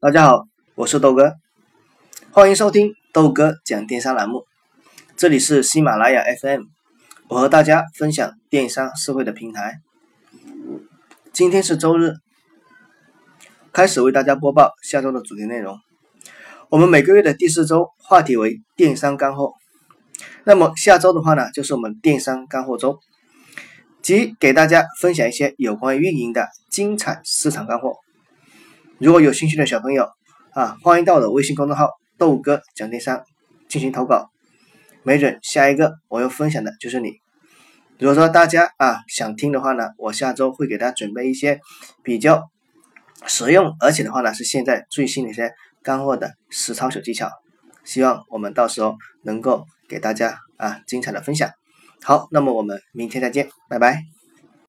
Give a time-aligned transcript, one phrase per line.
[0.00, 1.34] 大家好，我是豆哥，
[2.30, 4.44] 欢迎收听豆哥讲电商栏目。
[5.16, 6.64] 这里是喜马拉雅 FM，
[7.28, 9.80] 我和大家分享电商社会的平台。
[11.32, 12.14] 今天是周日，
[13.72, 15.78] 开始为大家播报下周的主题内容。
[16.68, 19.52] 我们每个月的第四周话题为电商干货，
[20.44, 22.98] 那么下周的话呢，就是我们电商干货周，
[24.02, 28.03] 即给大家分享一些有关运营的精彩市场干货。
[28.98, 30.08] 如果有兴趣的小朋友
[30.52, 33.24] 啊，欢迎到我的微信公众号“豆哥讲电商”
[33.68, 34.30] 进行投稿，
[35.02, 37.14] 没准下一个我要分享的就是你。
[37.98, 41.60] 如果说大家啊想听的话呢，我下周会给大家准备一些
[42.04, 42.50] 比较
[43.26, 47.28] 实用，而且的话呢是现在最新的一些干货的实操小技巧。
[47.82, 51.50] 希望我们到时候能够给大家啊精彩的分享。
[52.02, 54.23] 好，那么我们明天再见，拜拜。